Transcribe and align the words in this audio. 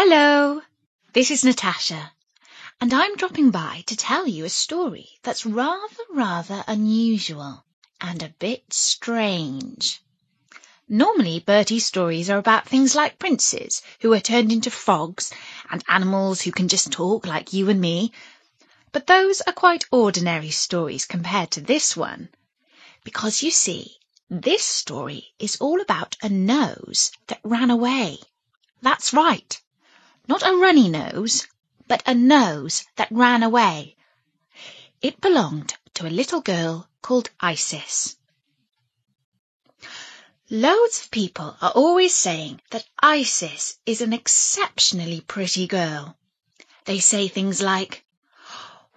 Hello, 0.00 0.62
this 1.12 1.32
is 1.32 1.42
Natasha, 1.42 2.12
and 2.80 2.94
I'm 2.94 3.16
dropping 3.16 3.50
by 3.50 3.82
to 3.88 3.96
tell 3.96 4.28
you 4.28 4.44
a 4.44 4.48
story 4.48 5.08
that's 5.24 5.44
rather, 5.44 6.04
rather 6.12 6.62
unusual 6.68 7.64
and 8.00 8.22
a 8.22 8.32
bit 8.38 8.72
strange. 8.72 10.00
Normally, 10.88 11.40
Bertie's 11.40 11.84
stories 11.84 12.30
are 12.30 12.38
about 12.38 12.68
things 12.68 12.94
like 12.94 13.18
princes 13.18 13.82
who 13.98 14.12
are 14.14 14.20
turned 14.20 14.52
into 14.52 14.70
frogs 14.70 15.32
and 15.68 15.82
animals 15.88 16.42
who 16.42 16.52
can 16.52 16.68
just 16.68 16.92
talk 16.92 17.26
like 17.26 17.52
you 17.52 17.68
and 17.68 17.80
me. 17.80 18.12
But 18.92 19.08
those 19.08 19.40
are 19.40 19.52
quite 19.52 19.84
ordinary 19.90 20.50
stories 20.50 21.06
compared 21.06 21.50
to 21.50 21.60
this 21.60 21.96
one. 21.96 22.28
Because 23.02 23.42
you 23.42 23.50
see, 23.50 23.96
this 24.30 24.62
story 24.62 25.34
is 25.40 25.56
all 25.56 25.80
about 25.80 26.16
a 26.22 26.28
nose 26.28 27.10
that 27.26 27.40
ran 27.42 27.72
away. 27.72 28.18
That's 28.80 29.12
right. 29.12 29.60
Not 30.28 30.46
a 30.46 30.54
runny 30.54 30.90
nose, 30.90 31.46
but 31.86 32.02
a 32.04 32.14
nose 32.14 32.84
that 32.96 33.10
ran 33.10 33.42
away. 33.42 33.96
It 35.00 35.22
belonged 35.22 35.72
to 35.94 36.06
a 36.06 36.12
little 36.12 36.42
girl 36.42 36.86
called 37.00 37.30
Isis. 37.40 38.14
Loads 40.50 41.00
of 41.00 41.10
people 41.10 41.56
are 41.62 41.70
always 41.70 42.12
saying 42.14 42.60
that 42.72 42.84
Isis 42.98 43.78
is 43.86 44.02
an 44.02 44.12
exceptionally 44.12 45.22
pretty 45.22 45.66
girl. 45.66 46.18
They 46.84 47.00
say 47.00 47.28
things 47.28 47.62
like, 47.62 48.04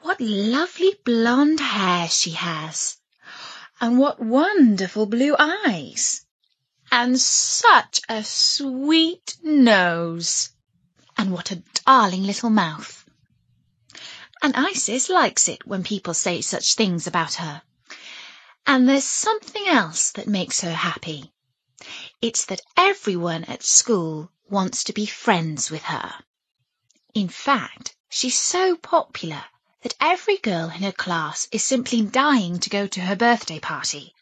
What 0.02 0.20
lovely 0.20 1.00
blonde 1.06 1.62
hair 1.62 2.10
she 2.10 2.32
has! 2.32 2.98
And 3.80 3.98
what 3.98 4.20
wonderful 4.20 5.06
blue 5.06 5.38
eyes! 5.40 6.26
And 6.92 7.18
such 7.22 8.02
a 8.10 8.22
sweet 8.26 9.38
nose! 9.42 10.50
And 11.22 11.32
what 11.32 11.52
a 11.52 11.62
darling 11.86 12.24
little 12.24 12.50
mouth! 12.50 13.06
And 14.42 14.56
Isis 14.56 15.08
likes 15.08 15.48
it 15.48 15.68
when 15.68 15.84
people 15.84 16.16
say 16.16 16.42
such 16.42 16.74
things 16.74 17.06
about 17.06 17.36
her. 17.36 17.62
And 18.66 18.90
there's 18.90 19.04
something 19.04 19.68
else 19.68 20.10
that 20.14 20.26
makes 20.26 20.62
her 20.62 20.74
happy. 20.74 21.32
It's 22.24 22.44
that 22.46 22.64
everyone 22.76 23.44
at 23.44 23.62
school 23.62 24.32
wants 24.50 24.84
to 24.86 24.94
be 24.94 25.06
friends 25.06 25.70
with 25.70 25.84
her. 25.84 26.12
In 27.14 27.30
fact, 27.30 27.96
she's 28.10 28.40
so 28.40 28.76
popular 28.76 29.46
that 29.84 29.94
every 30.02 30.38
girl 30.38 30.72
in 30.72 30.82
her 30.82 30.92
class 30.92 31.48
is 31.52 31.64
simply 31.64 32.02
dying 32.02 32.60
to 32.62 32.70
go 32.72 32.88
to 32.88 33.02
her 33.02 33.16
birthday 33.16 33.60
party. 33.60 34.16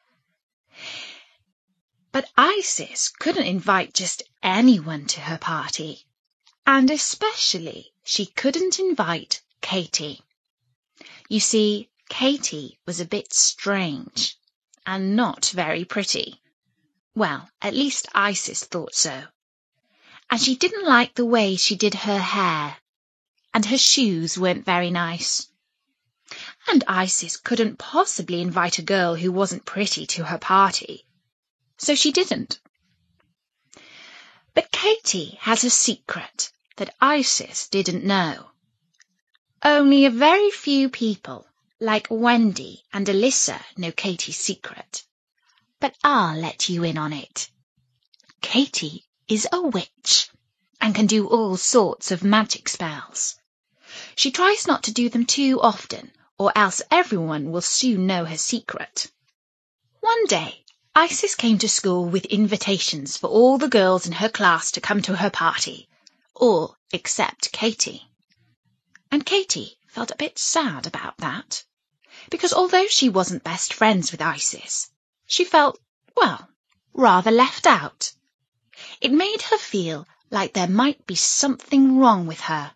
But 2.12 2.30
Isis 2.36 3.08
couldn't 3.08 3.48
invite 3.48 3.94
just 3.94 4.22
anyone 4.44 5.06
to 5.06 5.22
her 5.22 5.38
party, 5.38 6.06
and 6.66 6.92
especially 6.92 7.94
she 8.04 8.26
couldn't 8.26 8.80
invite 8.80 9.42
Katie. 9.62 10.22
You 11.28 11.40
see, 11.40 11.90
Katie 12.10 12.80
was 12.86 13.00
a 13.00 13.06
bit 13.06 13.34
strange 13.34 14.38
and 14.86 15.16
not 15.16 15.46
very 15.54 15.86
pretty. 15.86 16.42
Well, 17.16 17.50
at 17.62 17.74
least 17.74 18.08
Isis 18.14 18.64
thought 18.64 18.96
so. 18.96 19.26
And 20.30 20.42
she 20.42 20.56
didn't 20.56 20.86
like 20.86 21.16
the 21.16 21.26
way 21.26 21.56
she 21.56 21.76
did 21.76 21.94
her 21.94 22.20
hair. 22.20 22.78
And 23.54 23.66
her 23.66 23.78
shoes 23.78 24.38
weren't 24.38 24.66
very 24.66 24.90
nice. 24.90 25.48
And 26.68 26.84
Isis 26.88 27.38
couldn't 27.38 27.80
possibly 27.80 28.42
invite 28.42 28.80
a 28.80 28.84
girl 28.84 29.16
who 29.16 29.32
wasn't 29.32 29.66
pretty 29.66 30.06
to 30.08 30.26
her 30.26 30.38
party. 30.38 31.06
So 31.78 31.96
she 31.96 32.12
didn't. 32.12 32.60
But 34.54 34.72
Katie 34.72 35.38
has 35.42 35.64
a 35.64 35.70
secret 35.70 36.52
that 36.78 36.96
Isis 37.00 37.68
didn't 37.68 38.04
know. 38.04 38.52
Only 39.64 40.06
a 40.06 40.10
very 40.10 40.52
few 40.52 40.90
people, 40.90 41.48
like 41.80 42.08
Wendy 42.10 42.84
and 42.94 43.08
Alyssa, 43.08 43.62
know 43.78 43.92
Katie's 43.92 44.38
secret 44.38 45.04
but 45.82 45.96
I'll 46.04 46.38
let 46.38 46.68
you 46.68 46.84
in 46.84 46.98
on 46.98 47.14
it. 47.14 47.50
Katie 48.42 49.08
is 49.30 49.48
a 49.52 49.62
witch 49.62 50.30
and 50.82 50.94
can 50.94 51.08
do 51.08 51.28
all 51.28 51.56
sorts 51.56 52.12
of 52.12 52.22
magic 52.22 52.68
spells. 52.68 53.40
She 54.16 54.30
tries 54.30 54.68
not 54.68 54.84
to 54.84 54.92
do 54.92 55.08
them 55.08 55.26
too 55.26 55.62
often, 55.62 56.12
or 56.38 56.52
else 56.54 56.82
everyone 56.92 57.52
will 57.52 57.62
soon 57.62 58.08
know 58.08 58.26
her 58.26 58.38
secret. 58.38 59.10
One 60.02 60.26
day, 60.26 60.66
Isis 60.96 61.36
came 61.36 61.60
to 61.60 61.70
school 61.70 62.06
with 62.06 62.26
invitations 62.26 63.16
for 63.16 63.28
all 63.28 63.58
the 63.58 63.70
girls 63.70 64.08
in 64.08 64.14
her 64.14 64.30
class 64.30 64.72
to 64.72 64.82
come 64.82 65.02
to 65.04 65.16
her 65.16 65.30
party, 65.30 65.88
all 66.34 66.76
except 66.92 67.52
Katie. 67.52 68.10
And 69.12 69.26
Katie 69.26 69.78
felt 69.88 70.12
a 70.12 70.18
bit 70.18 70.40
sad 70.40 70.88
about 70.88 71.18
that, 71.18 71.64
because 72.32 72.54
although 72.54 72.88
she 72.88 73.08
wasn't 73.08 73.44
best 73.44 73.74
friends 73.74 74.12
with 74.12 74.22
Isis, 74.22 74.90
she 75.28 75.46
felt, 75.46 75.80
well, 76.18 76.50
rather 76.94 77.32
left 77.32 77.68
out. 77.68 78.12
It 79.00 79.12
made 79.12 79.44
her 79.44 79.58
feel 79.58 80.08
like 80.32 80.54
there 80.54 80.68
might 80.68 81.06
be 81.06 81.16
something 81.16 81.98
wrong 81.98 82.26
with 82.26 82.42
her. 82.42 82.74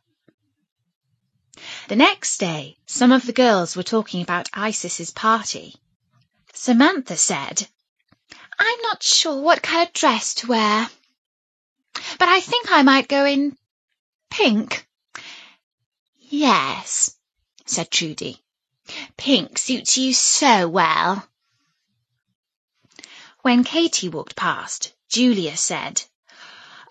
The 1.87 1.95
next 1.95 2.37
day, 2.37 2.77
some 2.85 3.11
of 3.11 3.25
the 3.25 3.33
girls 3.33 3.75
were 3.75 3.83
talking 3.83 4.21
about 4.21 4.49
Isis's 4.53 5.11
party. 5.11 5.75
Samantha 6.53 7.17
said, 7.17 7.67
I'm 8.59 8.81
not 8.81 9.03
sure 9.03 9.41
what 9.41 9.61
colour 9.61 9.87
dress 9.93 10.35
to 10.35 10.47
wear, 10.47 10.89
but 12.19 12.27
I 12.29 12.39
think 12.39 12.71
I 12.71 12.83
might 12.83 13.07
go 13.07 13.25
in 13.25 13.57
pink. 14.29 14.87
Yes, 16.17 17.15
said 17.65 17.91
Trudy. 17.91 18.41
Pink 19.17 19.57
suits 19.57 19.97
you 19.97 20.13
so 20.13 20.67
well. 20.67 21.27
When 23.41 23.63
Katie 23.63 24.09
walked 24.09 24.35
past, 24.35 24.93
Julia 25.09 25.57
said, 25.57 26.03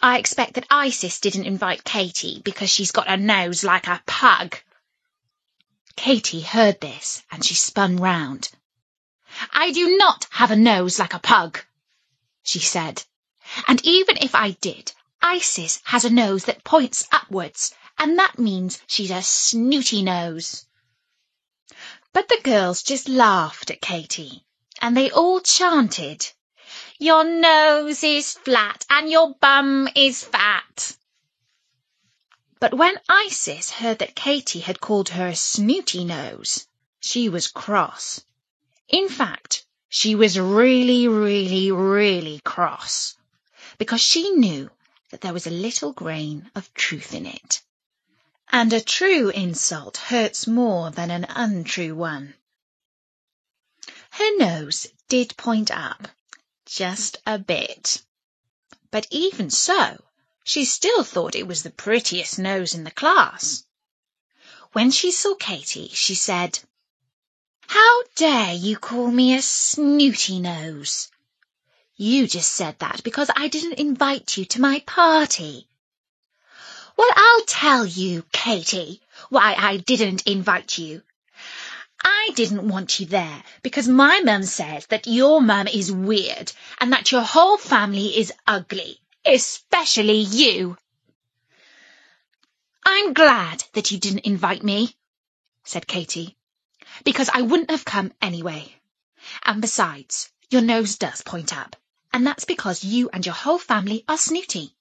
I 0.02 0.18
expect 0.18 0.54
that 0.54 0.66
Isis 0.70 1.20
didn't 1.20 1.46
invite 1.46 1.84
Katie 1.84 2.40
because 2.44 2.70
she's 2.70 2.92
got 2.92 3.08
a 3.08 3.16
nose 3.16 3.62
like 3.62 3.86
a 3.86 4.02
pug. 4.06 4.58
Katie 5.96 6.40
heard 6.40 6.80
this 6.80 7.22
and 7.30 7.44
she 7.44 7.54
spun 7.54 7.96
round. 7.96 8.50
I 9.52 9.70
do 9.70 9.96
not 9.96 10.26
have 10.30 10.50
a 10.50 10.56
nose 10.56 10.98
like 10.98 11.14
a 11.14 11.18
pug, 11.18 11.64
she 12.42 12.58
said. 12.58 13.02
And 13.66 13.80
even 13.82 14.18
if 14.18 14.34
I 14.34 14.50
did, 14.50 14.92
Isis 15.22 15.80
has 15.84 16.04
a 16.04 16.10
nose 16.10 16.44
that 16.44 16.64
points 16.64 17.08
upwards, 17.10 17.74
and 17.96 18.18
that 18.18 18.38
means 18.38 18.80
she's 18.86 19.10
a 19.10 19.22
snooty 19.22 20.02
nose. 20.02 20.66
But 22.12 22.28
the 22.28 22.40
girls 22.42 22.82
just 22.82 23.08
laughed 23.08 23.70
at 23.70 23.80
Katie, 23.80 24.44
and 24.80 24.96
they 24.96 25.10
all 25.10 25.40
chanted, 25.40 26.30
your 26.98 27.24
nose 27.24 28.04
is 28.04 28.34
flat 28.34 28.84
and 28.88 29.10
your 29.10 29.34
bum 29.40 29.88
is 29.94 30.22
fat. 30.22 30.96
But 32.60 32.74
when 32.74 33.00
Isis 33.08 33.70
heard 33.70 33.98
that 33.98 34.14
Katie 34.14 34.60
had 34.60 34.80
called 34.80 35.08
her 35.08 35.26
a 35.26 35.34
snooty 35.34 36.04
nose, 36.04 36.68
she 37.00 37.28
was 37.28 37.48
cross. 37.48 38.24
In 38.92 39.08
fact, 39.08 39.64
she 39.88 40.14
was 40.14 40.38
really, 40.38 41.08
really, 41.08 41.72
really 41.72 42.40
cross, 42.44 43.16
because 43.78 44.02
she 44.02 44.30
knew 44.32 44.70
that 45.10 45.22
there 45.22 45.32
was 45.32 45.46
a 45.46 45.50
little 45.50 45.94
grain 45.94 46.50
of 46.54 46.72
truth 46.74 47.14
in 47.14 47.24
it. 47.24 47.62
And 48.48 48.70
a 48.70 48.82
true 48.82 49.30
insult 49.30 49.96
hurts 49.96 50.46
more 50.46 50.90
than 50.90 51.10
an 51.10 51.24
untrue 51.24 51.94
one. 51.94 52.34
Her 54.10 54.36
nose 54.36 54.86
did 55.08 55.38
point 55.38 55.70
up, 55.70 56.08
just 56.66 57.16
a 57.26 57.38
bit. 57.38 58.02
But 58.90 59.06
even 59.10 59.48
so, 59.48 60.04
she 60.44 60.66
still 60.66 61.02
thought 61.02 61.34
it 61.34 61.46
was 61.46 61.62
the 61.62 61.70
prettiest 61.70 62.38
nose 62.38 62.74
in 62.74 62.84
the 62.84 62.90
class. 62.90 63.64
When 64.72 64.90
she 64.90 65.12
saw 65.12 65.34
Katie, 65.34 65.88
she 65.94 66.14
said, 66.14 66.60
How 67.66 68.02
dare 68.16 68.54
you 68.54 68.76
call 68.76 69.10
me 69.10 69.34
a 69.34 69.42
snooty 69.42 70.40
nose? 70.40 71.10
You 71.96 72.26
just 72.26 72.52
said 72.52 72.78
that 72.80 73.02
because 73.04 73.30
I 73.34 73.48
didn't 73.48 73.74
invite 73.78 74.36
you 74.36 74.44
to 74.46 74.60
my 74.60 74.80
party. 74.86 75.68
Well, 76.96 77.10
I'll 77.14 77.44
tell 77.46 77.86
you, 77.86 78.24
Katie, 78.32 79.00
why 79.28 79.54
I 79.56 79.76
didn't 79.76 80.26
invite 80.26 80.78
you. 80.78 81.02
I 82.04 82.30
didn't 82.34 82.66
want 82.68 82.98
you 82.98 83.06
there 83.06 83.42
because 83.62 83.86
my 83.86 84.20
mum 84.20 84.42
says 84.42 84.86
that 84.86 85.06
your 85.06 85.40
mum 85.40 85.68
is 85.68 85.92
weird 85.92 86.52
and 86.80 86.92
that 86.92 87.12
your 87.12 87.22
whole 87.22 87.56
family 87.56 88.18
is 88.18 88.32
ugly, 88.46 89.00
especially 89.24 90.18
you. 90.18 90.76
I'm 92.84 93.12
glad 93.12 93.64
that 93.74 93.90
you 93.92 93.98
didn't 93.98 94.26
invite 94.26 94.64
me, 94.64 94.96
said 95.64 95.86
Katie, 95.86 96.36
because 97.04 97.30
I 97.32 97.42
wouldn't 97.42 97.70
have 97.70 97.84
come 97.84 98.12
anyway. 98.20 98.76
And 99.44 99.60
besides, 99.60 100.30
your 100.50 100.62
nose 100.62 100.96
does 100.96 101.22
point 101.22 101.56
up, 101.56 101.76
and 102.12 102.26
that's 102.26 102.44
because 102.44 102.84
you 102.84 103.08
and 103.12 103.24
your 103.24 103.34
whole 103.34 103.58
family 103.58 104.04
are 104.08 104.18
snooty. 104.18 104.74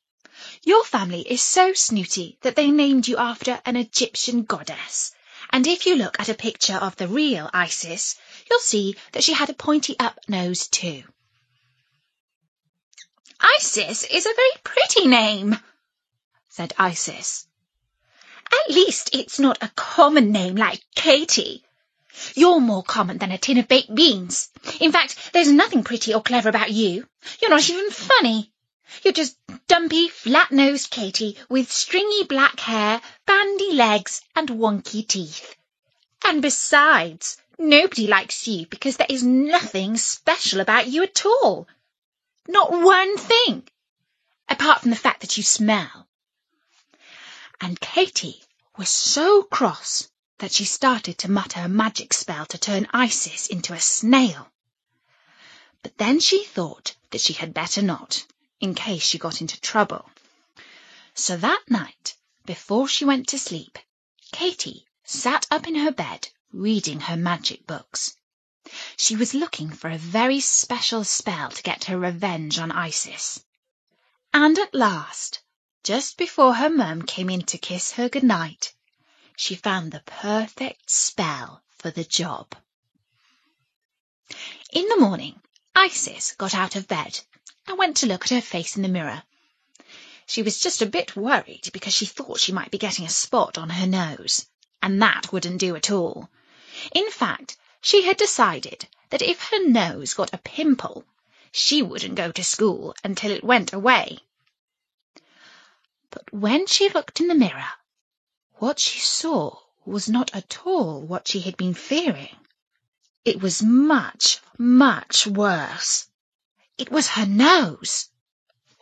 Your 0.63 0.83
family 0.83 1.21
is 1.21 1.41
so 1.41 1.73
snooty 1.73 2.37
that 2.41 2.55
they 2.55 2.71
named 2.71 3.07
you 3.07 3.17
after 3.17 3.61
an 3.65 3.75
Egyptian 3.75 4.43
goddess. 4.43 5.11
And 5.51 5.67
if 5.67 5.85
you 5.85 5.95
look 5.95 6.19
at 6.19 6.29
a 6.29 6.33
picture 6.33 6.75
of 6.75 6.95
the 6.95 7.07
real 7.07 7.49
Isis, 7.53 8.15
you'll 8.49 8.59
see 8.59 8.95
that 9.11 9.23
she 9.23 9.33
had 9.33 9.49
a 9.49 9.53
pointy 9.53 9.95
up 9.99 10.19
nose 10.27 10.67
too. 10.67 11.03
Isis 13.39 14.03
is 14.03 14.25
a 14.25 14.33
very 14.33 14.51
pretty 14.63 15.07
name, 15.07 15.57
said 16.49 16.73
Isis. 16.77 17.47
At 18.51 18.73
least 18.73 19.15
it's 19.15 19.39
not 19.39 19.63
a 19.63 19.71
common 19.75 20.31
name 20.31 20.55
like 20.55 20.83
Katie. 20.95 21.63
You're 22.35 22.59
more 22.59 22.83
common 22.83 23.17
than 23.17 23.31
a 23.31 23.37
tin 23.37 23.57
of 23.57 23.67
baked 23.67 23.93
beans. 23.95 24.49
In 24.79 24.91
fact, 24.91 25.31
there's 25.33 25.51
nothing 25.51 25.83
pretty 25.83 26.13
or 26.13 26.21
clever 26.21 26.49
about 26.49 26.71
you. 26.71 27.07
You're 27.41 27.49
not 27.49 27.69
even 27.69 27.89
funny. 27.89 28.51
You're 29.03 29.13
just 29.13 29.37
dumpy, 29.67 30.09
flat-nosed 30.09 30.91
Katie 30.91 31.37
with 31.47 31.71
stringy 31.71 32.25
black 32.25 32.59
hair, 32.59 33.01
bandy 33.25 33.71
legs, 33.71 34.21
and 34.35 34.49
wonky 34.49 35.07
teeth. 35.07 35.55
And 36.25 36.41
besides, 36.41 37.37
nobody 37.57 38.07
likes 38.07 38.47
you 38.47 38.67
because 38.67 38.97
there 38.97 39.07
is 39.09 39.23
nothing 39.23 39.95
special 39.95 40.59
about 40.59 40.87
you 40.87 41.03
at 41.03 41.25
all. 41.25 41.67
Not 42.47 42.71
one 42.71 43.17
thing, 43.17 43.67
apart 44.49 44.81
from 44.81 44.89
the 44.89 44.97
fact 44.97 45.21
that 45.21 45.37
you 45.37 45.43
smell. 45.43 46.07
And 47.61 47.79
Katie 47.79 48.41
was 48.77 48.89
so 48.89 49.43
cross 49.43 50.10
that 50.41 50.51
she 50.51 50.65
started 50.65 51.19
to 51.19 51.29
mutter 51.29 51.59
a 51.59 51.69
magic 51.69 52.11
spell 52.11 52.47
to 52.47 52.57
turn 52.57 52.87
Isis 52.91 53.45
into 53.45 53.73
a 53.73 53.79
snail. 53.79 54.51
But 55.83 55.99
then 55.99 56.19
she 56.19 56.43
thought 56.43 56.95
that 57.11 57.21
she 57.21 57.33
had 57.33 57.53
better 57.53 57.83
not 57.83 58.25
in 58.59 58.73
case 58.73 59.03
she 59.03 59.19
got 59.19 59.39
into 59.39 59.61
trouble. 59.61 60.09
So 61.13 61.37
that 61.37 61.61
night, 61.69 62.15
before 62.43 62.87
she 62.87 63.05
went 63.05 63.27
to 63.27 63.37
sleep, 63.37 63.77
Katie 64.31 64.87
sat 65.03 65.45
up 65.51 65.67
in 65.67 65.75
her 65.75 65.91
bed 65.91 66.29
reading 66.51 67.01
her 67.01 67.17
magic 67.17 67.67
books. 67.67 68.17
She 68.97 69.15
was 69.15 69.35
looking 69.35 69.69
for 69.69 69.91
a 69.91 69.97
very 69.99 70.39
special 70.39 71.03
spell 71.03 71.51
to 71.51 71.61
get 71.61 71.83
her 71.83 71.99
revenge 71.99 72.57
on 72.57 72.71
Isis. 72.71 73.45
And 74.33 74.57
at 74.57 74.73
last, 74.73 75.41
just 75.83 76.17
before 76.17 76.55
her 76.55 76.69
mum 76.71 77.03
came 77.03 77.29
in 77.29 77.43
to 77.43 77.59
kiss 77.59 77.91
her 77.91 78.09
good 78.09 78.23
night, 78.23 78.73
she 79.35 79.55
found 79.55 79.91
the 79.91 80.01
perfect 80.05 80.89
spell 80.89 81.63
for 81.69 81.91
the 81.91 82.03
job. 82.03 82.55
In 84.71 84.87
the 84.87 84.97
morning, 84.97 85.41
Isis 85.75 86.33
got 86.33 86.53
out 86.53 86.75
of 86.75 86.87
bed 86.87 87.19
and 87.67 87.77
went 87.77 87.97
to 87.97 88.05
look 88.05 88.23
at 88.23 88.29
her 88.29 88.41
face 88.41 88.75
in 88.75 88.81
the 88.81 88.87
mirror. 88.87 89.23
She 90.25 90.43
was 90.43 90.59
just 90.59 90.81
a 90.81 90.85
bit 90.85 91.15
worried 91.15 91.69
because 91.73 91.93
she 91.93 92.05
thought 92.05 92.39
she 92.39 92.51
might 92.51 92.71
be 92.71 92.77
getting 92.77 93.05
a 93.05 93.09
spot 93.09 93.57
on 93.57 93.69
her 93.69 93.87
nose, 93.87 94.45
and 94.81 95.01
that 95.01 95.31
wouldn't 95.31 95.59
do 95.59 95.75
at 95.75 95.91
all. 95.91 96.29
In 96.93 97.09
fact, 97.11 97.57
she 97.81 98.03
had 98.03 98.17
decided 98.17 98.87
that 99.09 99.21
if 99.21 99.49
her 99.49 99.67
nose 99.67 100.13
got 100.13 100.33
a 100.33 100.37
pimple, 100.37 101.03
she 101.51 101.81
wouldn't 101.81 102.15
go 102.15 102.31
to 102.31 102.43
school 102.43 102.95
until 103.03 103.31
it 103.31 103.43
went 103.43 103.73
away. 103.73 104.19
But 106.09 106.31
when 106.31 106.67
she 106.67 106.89
looked 106.89 107.19
in 107.19 107.27
the 107.27 107.35
mirror, 107.35 107.67
what 108.61 108.77
she 108.77 108.99
saw 108.99 109.57
was 109.85 110.07
not 110.07 110.29
at 110.35 110.59
all 110.65 111.01
what 111.01 111.27
she 111.27 111.39
had 111.39 111.57
been 111.57 111.73
fearing. 111.73 112.35
It 113.25 113.41
was 113.41 113.63
much, 113.63 114.37
much 114.55 115.25
worse. 115.25 116.07
It 116.77 116.91
was 116.91 117.07
her 117.07 117.25
nose. 117.25 118.09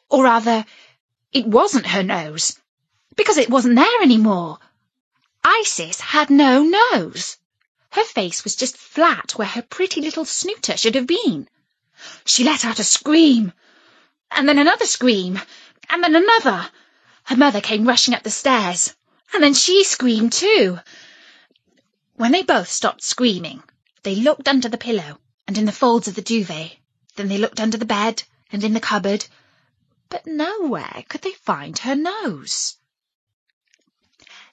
Or 0.09 0.25
rather, 0.25 0.65
it 1.31 1.47
wasn't 1.47 1.85
her 1.85 2.03
nose, 2.03 2.59
because 3.15 3.37
it 3.37 3.49
wasn't 3.49 3.77
there 3.77 4.01
any 4.01 4.17
more. 4.17 4.59
Isis 5.45 6.01
had 6.01 6.29
no 6.29 6.61
nose. 6.61 7.37
Her 7.91 8.03
face 8.03 8.43
was 8.43 8.57
just 8.57 8.75
flat 8.75 9.31
where 9.37 9.47
her 9.47 9.61
pretty 9.61 10.01
little 10.01 10.25
snooter 10.25 10.75
should 10.75 10.95
have 10.95 11.07
been. 11.07 11.47
She 12.25 12.43
let 12.43 12.65
out 12.65 12.79
a 12.79 12.83
scream, 12.83 13.53
and 14.29 14.49
then 14.49 14.59
another 14.59 14.85
scream, 14.85 15.39
and 15.89 16.03
then 16.03 16.15
another. 16.15 16.69
Her 17.23 17.37
mother 17.37 17.61
came 17.61 17.87
rushing 17.87 18.13
up 18.13 18.23
the 18.23 18.29
stairs, 18.29 18.93
and 19.33 19.43
then 19.43 19.53
she 19.53 19.83
screamed 19.83 20.33
too. 20.33 20.79
When 22.15 22.31
they 22.31 22.43
both 22.43 22.69
stopped 22.69 23.03
screaming, 23.03 23.63
they 24.03 24.15
looked 24.15 24.47
under 24.47 24.69
the 24.69 24.77
pillow 24.77 25.19
and 25.47 25.57
in 25.57 25.65
the 25.65 25.71
folds 25.71 26.07
of 26.07 26.15
the 26.15 26.21
duvet. 26.21 26.77
Then 27.15 27.27
they 27.27 27.37
looked 27.37 27.59
under 27.59 27.77
the 27.77 27.85
bed 27.85 28.23
and 28.51 28.63
in 28.63 28.73
the 28.73 28.79
cupboard, 28.79 29.25
but 30.09 30.25
nowhere 30.25 31.03
could 31.07 31.21
they 31.21 31.33
find 31.33 31.77
her 31.79 31.95
nose. 31.95 32.77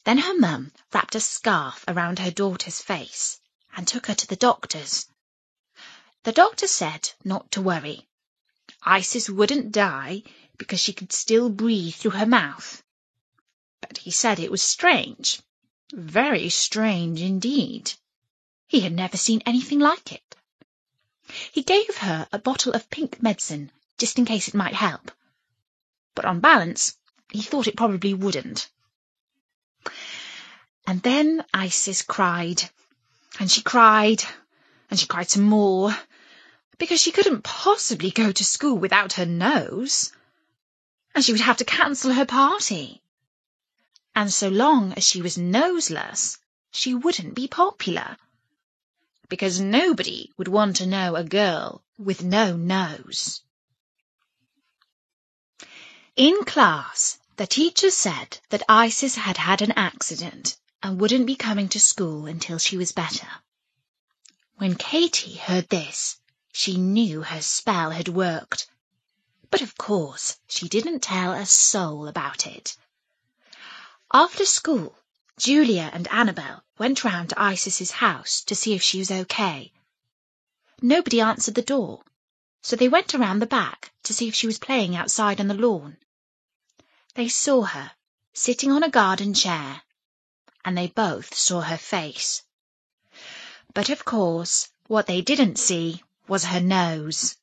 Then 0.05 0.19
her 0.19 0.39
mum 0.39 0.73
wrapped 0.93 1.15
a 1.15 1.21
scarf 1.21 1.85
around 1.89 2.19
her 2.19 2.31
daughter's 2.31 2.81
face 2.81 3.41
and 3.77 3.89
took 3.89 4.07
her 4.07 4.15
to 4.15 4.27
the 4.27 4.37
doctor's. 4.37 5.07
The 6.23 6.33
doctor 6.33 6.67
said 6.67 7.11
not 7.25 7.51
to 7.53 7.61
worry. 7.61 8.07
Isis 8.83 9.29
wouldn't 9.29 9.73
die 9.73 10.23
because 10.59 10.81
she 10.81 10.93
could 10.93 11.13
still 11.13 11.49
breathe 11.49 11.95
through 11.95 12.13
her 12.13 12.27
mouth. 12.27 12.83
But 13.89 13.99
he 13.99 14.11
said 14.11 14.41
it 14.41 14.51
was 14.51 14.65
strange, 14.65 15.41
very 15.93 16.49
strange 16.49 17.21
indeed. 17.21 17.93
He 18.67 18.81
had 18.81 18.93
never 18.93 19.17
seen 19.17 19.45
anything 19.47 19.79
like 19.79 20.11
it. 20.11 20.35
He 21.53 21.63
gave 21.63 21.99
her 21.99 22.27
a 22.33 22.39
bottle 22.41 22.73
of 22.73 22.91
pink 22.91 23.23
medicine, 23.23 23.71
just 23.97 24.19
in 24.19 24.25
case 24.25 24.49
it 24.49 24.55
might 24.55 24.75
help. 24.75 25.13
But 26.17 26.25
on 26.25 26.41
balance, 26.41 26.97
he 27.31 27.43
thought 27.43 27.69
it 27.69 27.77
probably 27.77 28.13
wouldn't. 28.13 28.69
And 30.85 31.01
then 31.05 31.45
Isis 31.55 32.03
cried, 32.03 32.69
and 33.39 33.49
she 33.49 33.63
cried, 33.63 34.25
and 34.91 34.99
she 34.99 35.07
cried 35.07 35.31
some 35.31 35.45
more, 35.45 35.97
because 36.79 37.01
she 37.01 37.13
couldn't 37.13 37.43
possibly 37.43 38.11
go 38.11 38.33
to 38.33 38.45
school 38.45 38.77
without 38.77 39.13
her 39.13 39.27
nose, 39.27 40.11
and 41.15 41.25
she 41.25 41.31
would 41.31 41.41
have 41.43 41.59
to 41.59 41.65
cancel 41.65 42.13
her 42.13 42.27
party. 42.27 43.01
And 44.17 44.33
so 44.33 44.49
long 44.49 44.95
as 44.95 45.07
she 45.07 45.21
was 45.21 45.37
noseless, 45.37 46.39
she 46.71 46.95
wouldn't 46.95 47.35
be 47.35 47.47
popular 47.47 48.17
because 49.29 49.61
nobody 49.61 50.33
would 50.39 50.49
want 50.49 50.77
to 50.77 50.87
know 50.87 51.17
a 51.17 51.23
girl 51.23 51.85
with 51.99 52.25
no 52.25 52.57
nose. 52.57 53.43
In 56.17 56.45
class, 56.45 57.19
the 57.37 57.47
teacher 57.47 57.91
said 57.91 58.39
that 58.49 58.63
Isis 58.71 59.17
had 59.17 59.37
had 59.37 59.61
an 59.61 59.73
accident 59.73 60.57
and 60.83 60.99
wouldn't 60.99 61.27
be 61.27 61.37
coming 61.37 61.69
to 61.69 61.79
school 61.79 62.25
until 62.25 62.59
she 62.59 62.79
was 62.79 62.93
better. 62.93 63.29
When 64.55 64.77
Katie 64.77 65.37
heard 65.37 65.69
this, 65.69 66.17
she 66.53 66.79
knew 66.79 67.21
her 67.21 67.43
spell 67.43 67.91
had 67.91 68.09
worked. 68.09 68.67
But 69.51 69.61
of 69.61 69.77
course, 69.77 70.39
she 70.49 70.71
didn't 70.71 71.01
tell 71.01 71.33
a 71.33 71.45
soul 71.45 72.09
about 72.09 72.47
it. 72.47 72.79
After 74.13 74.47
school, 74.47 74.97
Julia 75.37 75.91
and 75.93 76.07
Annabel 76.09 76.63
went 76.79 77.03
round 77.03 77.31
to 77.31 77.43
Isis's 77.43 77.91
house 77.91 78.41
to 78.43 78.55
see 78.55 78.73
if 78.75 78.83
she 78.83 78.99
was 78.99 79.11
okay. 79.11 79.73
Nobody 80.81 81.21
answered 81.21 81.57
the 81.57 81.63
door, 81.63 82.05
so 82.63 82.77
they 82.77 82.89
went 82.89 83.17
around 83.17 83.41
the 83.41 83.47
back 83.47 83.93
to 84.05 84.15
see 84.15 84.29
if 84.29 84.35
she 84.35 84.47
was 84.47 84.61
playing 84.61 84.95
outside 84.95 85.41
on 85.41 85.49
the 85.49 85.55
lawn. 85.55 85.99
They 87.15 87.29
saw 87.29 87.63
her 87.63 87.93
sitting 88.33 88.71
on 88.71 88.85
a 88.85 88.89
garden 88.89 89.35
chair, 89.35 89.83
and 90.65 90.79
they 90.79 90.87
both 90.87 91.35
saw 91.35 91.63
her 91.63 91.77
face. 91.77 92.45
But 93.75 93.89
of 93.89 94.05
course, 94.05 94.69
what 94.87 95.09
they 95.09 95.21
didn't 95.21 95.59
see 95.59 96.05
was 96.29 96.45
her 96.45 96.61
nose. 96.61 97.37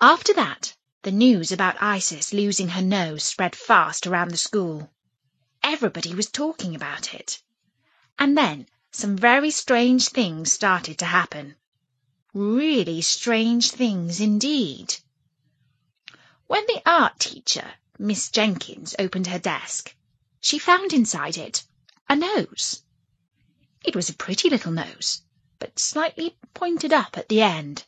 After 0.00 0.32
that, 0.32 0.74
the 1.02 1.10
news 1.10 1.50
about 1.50 1.82
Isis 1.82 2.34
losing 2.34 2.68
her 2.68 2.82
nose 2.82 3.24
spread 3.24 3.56
fast 3.56 4.06
around 4.06 4.30
the 4.30 4.36
school. 4.36 4.90
Everybody 5.62 6.14
was 6.14 6.30
talking 6.30 6.74
about 6.74 7.14
it. 7.14 7.42
And 8.18 8.36
then 8.36 8.66
some 8.92 9.16
very 9.16 9.50
strange 9.50 10.08
things 10.08 10.52
started 10.52 10.98
to 10.98 11.06
happen. 11.06 11.56
Really 12.34 13.00
strange 13.00 13.70
things 13.70 14.20
indeed. 14.20 14.96
When 16.46 16.66
the 16.66 16.82
art 16.84 17.18
teacher, 17.18 17.72
Miss 17.98 18.30
Jenkins, 18.30 18.94
opened 18.98 19.28
her 19.28 19.38
desk, 19.38 19.94
she 20.40 20.58
found 20.58 20.92
inside 20.92 21.38
it 21.38 21.64
a 22.10 22.16
nose. 22.16 22.82
It 23.84 23.96
was 23.96 24.10
a 24.10 24.14
pretty 24.14 24.50
little 24.50 24.72
nose, 24.72 25.22
but 25.58 25.78
slightly 25.78 26.36
pointed 26.52 26.92
up 26.92 27.16
at 27.16 27.30
the 27.30 27.40
end, 27.40 27.84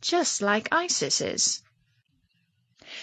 just 0.00 0.40
like 0.40 0.72
Isis's. 0.72 1.62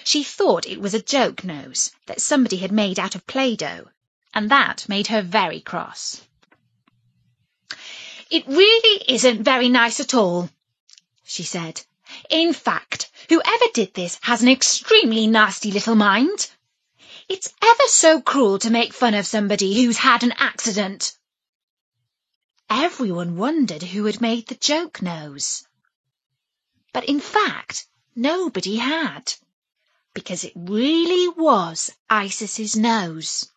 She 0.08 0.24
thought 0.24 0.68
it 0.68 0.80
was 0.80 0.94
a 0.94 1.02
joke 1.02 1.44
nose 1.44 1.92
that 2.06 2.22
somebody 2.22 2.58
had 2.58 2.72
made 2.72 3.00
out 3.00 3.16
of 3.16 3.26
Play-Doh 3.26 3.90
and 4.36 4.52
that 4.52 4.88
made 4.88 5.08
her 5.08 5.24
very 5.24 5.60
cross. 5.60 6.22
It 8.30 8.46
really 8.46 9.04
isn't 9.08 9.44
very 9.44 9.68
nice 9.68 10.00
at 10.00 10.14
all, 10.14 10.52
she 11.24 11.42
said. 11.42 11.82
In 12.30 12.54
fact, 12.54 13.10
whoever 13.30 13.66
did 13.74 13.96
this 13.96 14.20
has 14.22 14.44
an 14.44 14.48
extremely 14.48 15.26
nasty 15.26 15.72
little 15.72 15.96
mind. 15.96 16.52
It's 17.28 17.52
ever 17.64 17.88
so 17.88 18.22
cruel 18.22 18.60
to 18.60 18.70
make 18.70 18.94
fun 18.94 19.16
of 19.16 19.26
somebody 19.26 19.74
who's 19.74 19.98
had 19.98 20.22
an 20.22 20.34
accident. 20.34 21.18
Everyone 22.70 23.38
wondered 23.38 23.82
who 23.82 24.06
had 24.06 24.22
made 24.22 24.46
the 24.48 24.56
joke 24.56 25.02
nose. 25.02 25.66
But 26.94 27.06
in 27.06 27.20
fact, 27.20 27.88
nobody 28.16 28.76
had, 28.76 29.34
because 30.16 30.46
it 30.46 30.54
really 30.56 31.28
was 31.28 31.92
Isis's 32.10 32.76
nose. 32.76 33.52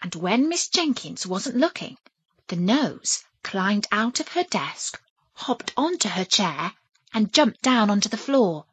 And 0.00 0.14
when 0.14 0.48
Miss 0.48 0.68
Jenkins 0.68 1.26
wasn't 1.26 1.56
looking, 1.56 1.96
the 2.46 2.56
nose 2.56 3.24
climbed 3.42 3.86
out 3.90 4.20
of 4.20 4.28
her 4.28 4.44
desk, 4.44 5.02
hopped 5.32 5.72
onto 5.74 6.10
her 6.10 6.24
chair, 6.26 6.74
and 7.14 7.32
jumped 7.32 7.62
down 7.62 7.88
onto 7.88 8.10
the 8.10 8.16
floor. 8.18 8.66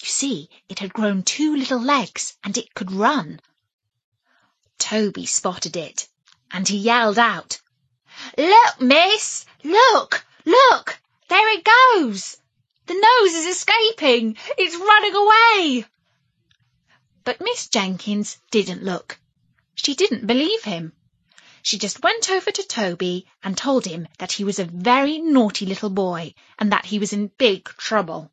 You 0.00 0.08
see, 0.08 0.50
it 0.68 0.80
had 0.80 0.92
grown 0.92 1.22
two 1.22 1.54
little 1.54 1.80
legs 1.80 2.36
and 2.42 2.58
it 2.58 2.74
could 2.74 2.90
run. 2.90 3.40
Toby 4.78 5.24
spotted 5.26 5.76
it 5.76 6.08
and 6.50 6.66
he 6.68 6.76
yelled 6.76 7.18
out, 7.18 7.60
Look, 8.36 8.80
miss! 8.80 9.46
Look! 9.62 10.26
Look! 10.44 11.00
There 11.28 11.48
it 11.56 11.64
goes! 11.64 12.36
The 12.86 12.92
nose 12.92 13.32
is 13.32 13.46
escaping! 13.46 14.36
It's 14.58 14.76
running 14.76 15.14
away! 15.14 15.86
But 17.24 17.40
Miss 17.40 17.66
Jenkins 17.68 18.36
didn't 18.50 18.82
look. 18.82 19.18
She 19.74 19.94
didn't 19.94 20.26
believe 20.26 20.64
him. 20.64 20.92
She 21.62 21.78
just 21.78 22.02
went 22.02 22.28
over 22.28 22.50
to 22.50 22.62
Toby 22.62 23.26
and 23.42 23.56
told 23.56 23.86
him 23.86 24.06
that 24.18 24.32
he 24.32 24.44
was 24.44 24.58
a 24.58 24.66
very 24.66 25.16
naughty 25.16 25.64
little 25.64 25.88
boy 25.88 26.34
and 26.58 26.70
that 26.72 26.84
he 26.84 26.98
was 26.98 27.14
in 27.14 27.28
big 27.38 27.64
trouble. 27.78 28.30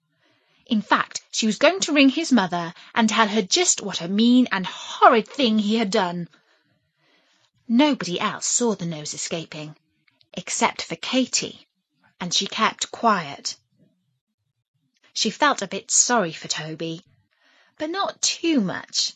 In 0.66 0.82
fact, 0.82 1.22
she 1.32 1.46
was 1.46 1.58
going 1.58 1.80
to 1.80 1.94
ring 1.94 2.10
his 2.10 2.34
mother 2.34 2.74
and 2.94 3.08
tell 3.08 3.30
her 3.30 3.42
just 3.42 3.80
what 3.82 4.02
a 4.02 4.10
mean 4.10 4.50
and 4.52 4.66
horrid 4.66 5.30
thing 5.30 5.60
he 5.60 5.76
had 5.76 5.92
done. 5.92 6.28
Nobody 7.70 8.20
else 8.20 8.48
saw 8.48 8.76
the 8.76 8.86
nose 8.86 9.14
escaping, 9.14 9.78
except 10.34 10.82
for 10.82 10.98
Katie, 10.98 11.68
and 12.20 12.34
she 12.34 12.48
kept 12.48 12.92
quiet. 12.92 13.56
She 15.14 15.30
felt 15.30 15.62
a 15.62 15.68
bit 15.68 15.92
sorry 15.92 16.32
for 16.32 16.48
Toby, 16.48 17.04
but 17.78 17.90
not 17.90 18.22
too 18.22 18.62
much, 18.62 19.14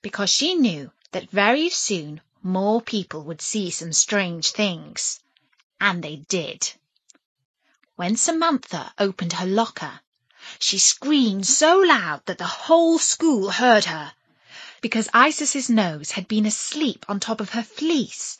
because 0.00 0.30
she 0.30 0.54
knew 0.54 0.90
that 1.12 1.30
very 1.30 1.68
soon 1.68 2.22
more 2.42 2.80
people 2.80 3.22
would 3.24 3.42
see 3.42 3.70
some 3.70 3.92
strange 3.92 4.50
things. 4.50 5.20
And 5.80 6.02
they 6.02 6.16
did. 6.16 6.72
When 7.94 8.16
Samantha 8.16 8.92
opened 8.98 9.34
her 9.34 9.46
locker, 9.46 10.00
she 10.58 10.78
screamed 10.78 11.46
so 11.46 11.78
loud 11.78 12.22
that 12.24 12.38
the 12.38 12.46
whole 12.46 12.98
school 12.98 13.50
heard 13.50 13.84
her, 13.84 14.14
because 14.80 15.08
Isis's 15.14 15.68
nose 15.70 16.12
had 16.12 16.26
been 16.26 16.46
asleep 16.46 17.04
on 17.06 17.20
top 17.20 17.40
of 17.40 17.50
her 17.50 17.62
fleece, 17.62 18.38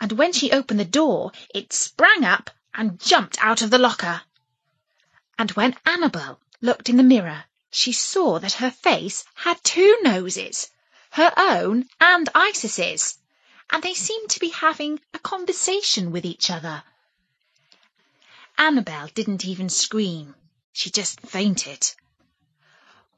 and 0.00 0.12
when 0.12 0.32
she 0.32 0.52
opened 0.52 0.80
the 0.80 0.84
door 0.84 1.32
it 1.52 1.72
sprang 1.72 2.24
up 2.24 2.50
and 2.72 3.00
jumped 3.00 3.36
out 3.40 3.60
of 3.60 3.70
the 3.70 3.78
locker. 3.78 4.22
And 5.36 5.50
when 5.52 5.76
Annabel 5.84 6.40
looked 6.64 6.88
in 6.88 6.96
the 6.96 7.02
mirror, 7.02 7.44
she 7.70 7.92
saw 7.92 8.38
that 8.38 8.54
her 8.54 8.70
face 8.70 9.24
had 9.34 9.62
two 9.62 9.98
noses, 10.02 10.70
her 11.10 11.30
own 11.36 11.86
and 12.00 12.28
Isis's 12.34 13.18
and 13.70 13.82
they 13.82 13.94
seemed 13.94 14.30
to 14.30 14.40
be 14.40 14.50
having 14.50 15.00
a 15.12 15.18
conversation 15.18 16.10
with 16.10 16.24
each 16.24 16.50
other. 16.50 16.84
Annabel 18.56 19.08
didn't 19.14 19.44
even 19.44 19.68
scream. 19.68 20.34
She 20.72 20.90
just 20.90 21.20
fainted. 21.20 21.92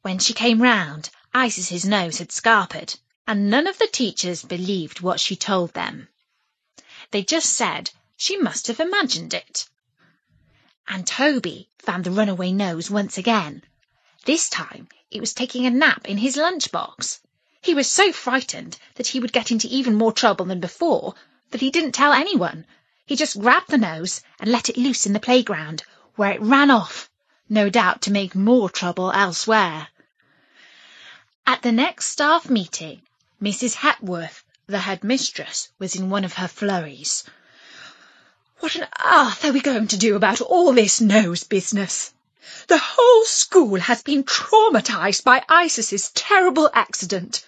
When 0.02 0.18
she 0.18 0.32
came 0.32 0.62
round, 0.62 1.10
Isis's 1.34 1.84
nose 1.84 2.18
had 2.18 2.32
scarpered, 2.32 2.98
and 3.26 3.50
none 3.50 3.66
of 3.66 3.78
the 3.78 3.86
teachers 3.86 4.42
believed 4.42 5.00
what 5.00 5.20
she 5.20 5.36
told 5.36 5.74
them. 5.74 6.08
They 7.10 7.22
just 7.22 7.52
said 7.52 7.90
she 8.16 8.36
must 8.36 8.66
have 8.68 8.80
imagined 8.80 9.34
it. 9.34 9.68
And 10.88 11.06
Toby 11.06 11.68
found 11.78 12.04
the 12.04 12.12
runaway 12.12 12.52
nose 12.52 12.90
once 12.90 13.18
again. 13.18 13.64
This 14.24 14.48
time 14.48 14.88
it 15.10 15.20
was 15.20 15.32
taking 15.34 15.66
a 15.66 15.70
nap 15.70 16.06
in 16.06 16.18
his 16.18 16.36
lunchbox. 16.36 17.20
He 17.60 17.74
was 17.74 17.90
so 17.90 18.12
frightened 18.12 18.78
that 18.94 19.08
he 19.08 19.18
would 19.18 19.32
get 19.32 19.50
into 19.50 19.66
even 19.66 19.96
more 19.96 20.12
trouble 20.12 20.46
than 20.46 20.60
before 20.60 21.14
that 21.50 21.60
he 21.60 21.70
didn't 21.70 21.92
tell 21.92 22.12
anyone. 22.12 22.66
He 23.04 23.16
just 23.16 23.40
grabbed 23.40 23.70
the 23.70 23.78
nose 23.78 24.20
and 24.38 24.50
let 24.50 24.68
it 24.68 24.76
loose 24.76 25.06
in 25.06 25.12
the 25.12 25.18
playground, 25.18 25.82
where 26.14 26.30
it 26.32 26.40
ran 26.40 26.70
off, 26.70 27.10
no 27.48 27.68
doubt 27.68 28.02
to 28.02 28.12
make 28.12 28.34
more 28.34 28.70
trouble 28.70 29.10
elsewhere. 29.10 29.88
At 31.46 31.62
the 31.62 31.72
next 31.72 32.06
staff 32.06 32.48
meeting, 32.48 33.02
Mrs. 33.42 33.74
Hepworth, 33.74 34.44
the 34.66 34.80
headmistress, 34.80 35.68
was 35.78 35.96
in 35.96 36.10
one 36.10 36.24
of 36.24 36.34
her 36.34 36.48
flurries. 36.48 37.24
What 38.60 38.74
on 38.74 38.88
earth 39.04 39.44
are 39.44 39.52
we 39.52 39.60
going 39.60 39.88
to 39.88 39.98
do 39.98 40.16
about 40.16 40.40
all 40.40 40.72
this 40.72 41.00
nose 41.00 41.44
business? 41.44 42.14
The 42.68 42.78
whole 42.78 43.24
school 43.24 43.78
has 43.78 44.02
been 44.02 44.24
traumatized 44.24 45.24
by 45.24 45.44
Isis's 45.48 46.10
terrible 46.14 46.70
accident. 46.72 47.44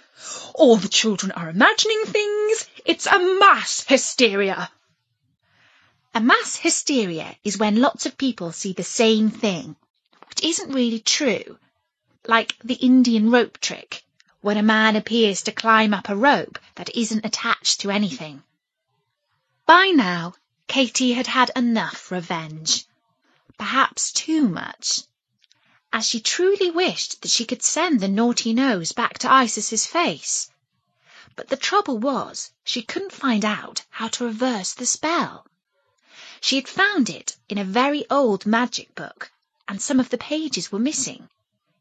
All 0.55 0.77
the 0.77 0.89
children 0.89 1.33
are 1.33 1.49
imagining 1.49 2.05
things. 2.05 2.69
It's 2.85 3.07
a 3.07 3.19
mass 3.19 3.85
hysteria. 3.89 4.71
A 6.15 6.21
mass 6.21 6.57
hysteria 6.57 7.37
is 7.43 7.57
when 7.57 7.81
lots 7.81 8.05
of 8.05 8.19
people 8.19 8.53
see 8.53 8.75
the 8.75 8.85
same 8.85 9.31
thing, 9.31 9.77
which 10.29 10.45
isn't 10.45 10.75
really 10.75 11.01
true. 11.01 11.59
Like 12.27 12.55
the 12.63 12.75
Indian 12.75 13.31
rope 13.31 13.59
trick, 13.61 14.05
when 14.43 14.59
a 14.59 14.63
man 14.63 14.95
appears 14.95 15.43
to 15.43 15.53
climb 15.53 15.95
up 15.95 16.11
a 16.11 16.17
rope 16.17 16.59
that 16.75 16.95
isn't 16.95 17.25
attached 17.25 17.81
to 17.81 17.91
anything. 17.91 18.43
By 19.65 19.89
now, 19.89 20.35
Katie 20.69 21.15
had 21.15 21.29
had 21.29 21.51
enough 21.57 22.11
revenge. 22.11 22.85
Perhaps 23.57 24.13
too 24.13 24.47
much 24.47 25.05
as 25.95 26.07
she 26.07 26.21
truly 26.21 26.71
wished 26.71 27.23
that 27.23 27.31
she 27.31 27.47
could 27.47 27.63
send 27.63 28.01
the 28.01 28.07
naughty 28.07 28.53
nose 28.53 28.93
back 28.93 29.19
to 29.21 29.33
Isis's 29.33 29.87
face. 29.87 30.51
But 31.37 31.49
the 31.49 31.57
trouble 31.57 31.97
was 31.97 32.51
she 32.65 32.83
couldn't 32.83 33.15
find 33.15 33.47
out 33.47 33.87
how 33.89 34.09
to 34.09 34.27
reverse 34.27 34.75
the 34.75 34.85
spell. 34.85 35.47
She 36.43 36.57
had 36.57 36.69
found 36.69 37.09
it 37.09 37.39
in 37.49 37.57
a 37.57 37.65
very 37.65 38.05
old 38.11 38.45
magic 38.45 38.95
book, 38.95 39.33
and 39.67 39.81
some 39.81 39.99
of 39.99 40.11
the 40.11 40.19
pages 40.19 40.71
were 40.71 40.79
missing, 40.79 41.31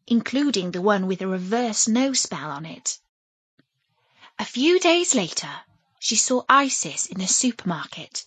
including 0.07 0.71
the 0.71 0.81
one 0.81 1.07
with 1.07 1.21
a 1.21 1.27
reverse 1.27 1.89
nose 1.89 2.21
spell 2.21 2.49
on 2.49 2.65
it. 2.65 2.99
A 4.39 4.45
few 4.45 4.79
days 4.79 5.13
later, 5.13 5.63
she 5.99 6.15
saw 6.15 6.45
Isis 6.47 7.05
in 7.05 7.19
a 7.19 7.27
supermarket. 7.27 8.25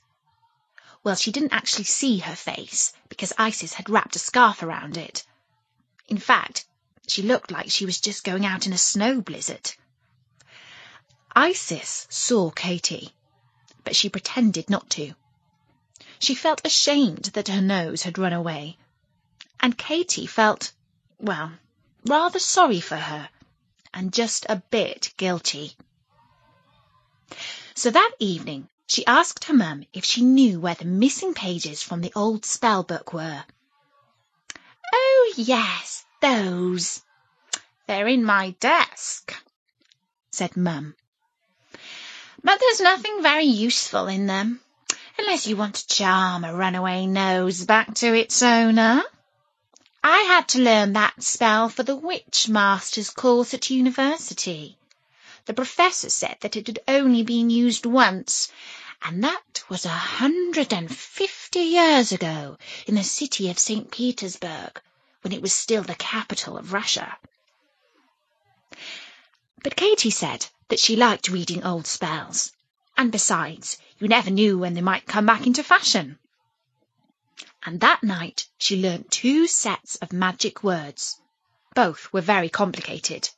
Well, 1.02 1.16
she 1.16 1.32
didn't 1.32 1.52
actually 1.54 1.84
see 1.84 2.18
her 2.18 2.36
face 2.36 2.92
because 3.08 3.32
Isis 3.38 3.74
had 3.74 3.88
wrapped 3.88 4.16
a 4.16 4.18
scarf 4.18 4.62
around 4.62 4.98
it. 4.98 5.24
In 6.08 6.18
fact, 6.18 6.66
she 7.06 7.22
looked 7.22 7.50
like 7.50 7.70
she 7.70 7.86
was 7.86 8.00
just 8.00 8.22
going 8.22 8.44
out 8.44 8.66
in 8.66 8.72
a 8.72 8.78
snow 8.78 9.20
blizzard. 9.20 9.72
Isis 11.34 12.06
saw 12.10 12.50
Katie, 12.50 13.14
but 13.82 13.96
she 13.96 14.10
pretended 14.10 14.68
not 14.68 14.90
to. 14.90 15.14
She 16.18 16.34
felt 16.34 16.60
ashamed 16.66 17.26
that 17.32 17.48
her 17.48 17.62
nose 17.62 18.02
had 18.02 18.18
run 18.18 18.34
away, 18.34 18.76
and 19.58 19.78
Katie 19.78 20.26
felt, 20.26 20.72
well, 21.18 21.52
rather 22.04 22.38
sorry 22.38 22.80
for 22.80 22.96
her, 22.96 23.30
and 23.94 24.12
just 24.12 24.44
a 24.48 24.56
bit 24.56 25.14
guilty. 25.16 25.76
So 27.74 27.90
that 27.90 28.12
evening 28.18 28.68
she 28.90 29.06
asked 29.06 29.44
her 29.44 29.54
mum 29.54 29.84
if 29.92 30.04
she 30.04 30.20
knew 30.20 30.58
where 30.58 30.74
the 30.74 30.84
missing 30.84 31.32
pages 31.32 31.80
from 31.80 32.00
the 32.00 32.12
old 32.16 32.44
spell 32.44 32.82
book 32.82 33.12
were. 33.12 33.44
Oh, 34.92 35.32
yes, 35.36 36.04
those. 36.20 37.00
They're 37.86 38.08
in 38.08 38.24
my 38.24 38.50
desk, 38.58 39.32
said 40.32 40.56
Mum. 40.56 40.96
But 42.42 42.58
there's 42.58 42.80
nothing 42.80 43.22
very 43.22 43.44
useful 43.44 44.08
in 44.08 44.26
them, 44.26 44.60
unless 45.16 45.46
you 45.46 45.56
want 45.56 45.76
to 45.76 45.86
charm 45.86 46.42
a 46.42 46.52
runaway 46.52 47.06
nose 47.06 47.64
back 47.64 47.94
to 47.94 48.12
its 48.12 48.42
owner. 48.42 49.04
I 50.02 50.18
had 50.22 50.48
to 50.48 50.62
learn 50.62 50.94
that 50.94 51.22
spell 51.22 51.68
for 51.68 51.84
the 51.84 51.94
Witch 51.94 52.48
Master's 52.48 53.10
course 53.10 53.54
at 53.54 53.70
university. 53.70 54.76
The 55.46 55.54
professor 55.54 56.10
said 56.10 56.36
that 56.40 56.56
it 56.56 56.66
had 56.66 56.80
only 56.86 57.22
been 57.22 57.50
used 57.50 57.86
once, 57.86 58.52
and 59.02 59.24
that 59.24 59.62
was 59.68 59.84
a 59.84 59.88
hundred 59.88 60.72
and 60.72 60.94
fifty 60.94 61.60
years 61.60 62.12
ago 62.12 62.56
in 62.86 62.94
the 62.94 63.04
city 63.04 63.50
of 63.50 63.58
St. 63.58 63.90
Petersburg 63.90 64.80
when 65.22 65.32
it 65.32 65.42
was 65.42 65.52
still 65.52 65.82
the 65.82 65.94
capital 65.94 66.56
of 66.58 66.72
Russia. 66.72 67.16
But 69.62 69.76
Katie 69.76 70.10
said 70.10 70.46
that 70.68 70.80
she 70.80 70.96
liked 70.96 71.28
reading 71.28 71.64
old 71.64 71.86
spells, 71.86 72.52
and 72.96 73.12
besides, 73.12 73.78
you 73.98 74.08
never 74.08 74.30
knew 74.30 74.58
when 74.58 74.74
they 74.74 74.80
might 74.80 75.06
come 75.06 75.26
back 75.26 75.46
into 75.46 75.62
fashion. 75.62 76.18
and 77.64 77.80
that 77.80 78.02
night 78.02 78.48
she 78.58 78.80
learnt 78.80 79.10
two 79.10 79.46
sets 79.46 79.96
of 79.96 80.12
magic 80.12 80.62
words. 80.64 81.20
Both 81.74 82.12
were 82.12 82.20
very 82.22 82.48
complicated. 82.48 83.28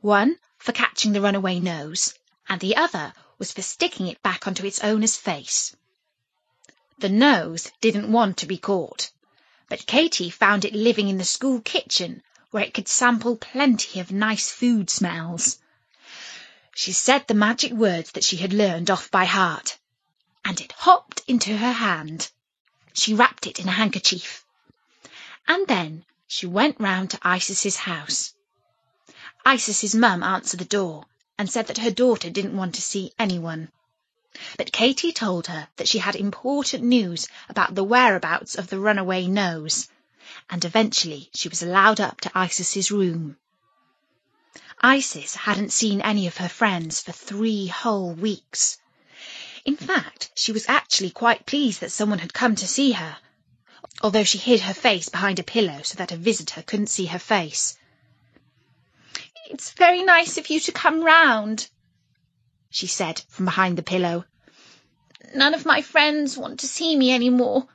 One 0.00 0.38
for 0.58 0.72
catching 0.72 1.12
the 1.12 1.20
runaway 1.20 1.60
nose, 1.60 2.14
and 2.48 2.60
the 2.60 2.76
other 2.76 3.12
was 3.38 3.52
for 3.52 3.62
sticking 3.62 4.06
it 4.06 4.22
back 4.22 4.46
onto 4.46 4.66
its 4.66 4.80
owner's 4.80 5.16
face. 5.16 5.74
The 6.98 7.08
nose 7.08 7.70
didn't 7.80 8.12
want 8.12 8.36
to 8.38 8.46
be 8.46 8.58
caught, 8.58 9.10
but 9.68 9.86
Katie 9.86 10.30
found 10.30 10.64
it 10.64 10.74
living 10.74 11.08
in 11.08 11.18
the 11.18 11.24
school 11.24 11.60
kitchen 11.60 12.22
where 12.50 12.62
it 12.62 12.74
could 12.74 12.88
sample 12.88 13.36
plenty 13.36 13.98
of 13.98 14.12
nice 14.12 14.50
food 14.50 14.90
smells. 14.90 15.58
She 16.74 16.92
said 16.92 17.26
the 17.26 17.34
magic 17.34 17.72
words 17.72 18.12
that 18.12 18.24
she 18.24 18.36
had 18.36 18.52
learned 18.52 18.90
off 18.90 19.10
by 19.10 19.24
heart, 19.24 19.78
and 20.44 20.60
it 20.60 20.72
hopped 20.72 21.22
into 21.26 21.56
her 21.56 21.72
hand. 21.72 22.30
She 22.92 23.14
wrapped 23.14 23.46
it 23.46 23.58
in 23.58 23.68
a 23.68 23.72
handkerchief, 23.72 24.44
and 25.48 25.66
then 25.66 26.04
she 26.26 26.46
went 26.46 26.78
round 26.78 27.10
to 27.10 27.18
Isis's 27.26 27.76
house. 27.76 28.34
Isis's 29.46 29.94
mum 29.94 30.22
answered 30.22 30.60
the 30.60 30.64
door 30.64 31.06
and 31.38 31.50
said 31.50 31.66
that 31.66 31.78
her 31.78 31.90
daughter 31.90 32.30
didn't 32.30 32.56
want 32.56 32.74
to 32.74 32.82
see 32.82 33.12
anyone. 33.18 33.70
But 34.56 34.72
Katie 34.72 35.12
told 35.12 35.46
her 35.46 35.68
that 35.76 35.88
she 35.88 35.98
had 35.98 36.16
important 36.16 36.84
news 36.84 37.28
about 37.48 37.74
the 37.74 37.84
whereabouts 37.84 38.54
of 38.54 38.68
the 38.68 38.78
runaway 38.78 39.26
nose, 39.26 39.88
and 40.48 40.64
eventually 40.64 41.30
she 41.34 41.48
was 41.48 41.62
allowed 41.62 42.00
up 42.00 42.20
to 42.22 42.30
Isis's 42.34 42.90
room. 42.90 43.36
Isis 44.80 45.34
hadn't 45.36 45.72
seen 45.72 46.00
any 46.00 46.26
of 46.26 46.38
her 46.38 46.48
friends 46.48 47.00
for 47.00 47.12
three 47.12 47.66
whole 47.66 48.12
weeks. 48.12 48.78
In 49.64 49.76
fact, 49.76 50.30
she 50.34 50.50
was 50.50 50.66
actually 50.68 51.10
quite 51.10 51.46
pleased 51.46 51.80
that 51.80 51.92
someone 51.92 52.18
had 52.18 52.34
come 52.34 52.56
to 52.56 52.66
see 52.66 52.92
her, 52.92 53.16
although 54.02 54.24
she 54.24 54.38
hid 54.38 54.60
her 54.60 54.74
face 54.74 55.08
behind 55.08 55.38
a 55.38 55.44
pillow 55.44 55.82
so 55.82 55.96
that 55.96 56.10
a 56.10 56.16
visitor 56.16 56.62
couldn't 56.62 56.88
see 56.88 57.06
her 57.06 57.18
face. 57.18 57.76
It's 59.50 59.72
very 59.72 60.02
nice 60.02 60.38
of 60.38 60.48
you 60.50 60.60
to 60.60 60.72
come 60.72 61.02
round, 61.02 61.68
she 62.70 62.86
said 62.86 63.20
from 63.28 63.44
behind 63.44 63.76
the 63.76 63.82
pillow. 63.82 64.24
None 65.34 65.54
of 65.54 65.66
my 65.66 65.82
friends 65.82 66.36
want 66.36 66.60
to 66.60 66.68
see 66.68 66.96
me 66.96 67.10
any 67.10 67.30
more. 67.30 67.66